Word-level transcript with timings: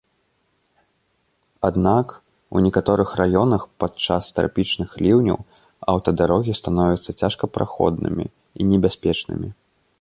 Аднак, 1.69 2.07
у 2.59 2.61
некаторых 2.67 3.09
раёнах 3.21 3.67
падчас 3.83 4.31
трапічных 4.39 4.97
ліўняў 5.07 5.39
аўтадарогі 5.95 6.59
становяцца 6.61 7.09
цяжкапраходнымі 7.21 8.25
і 8.31 8.61
небяспечнымі. 8.75 9.49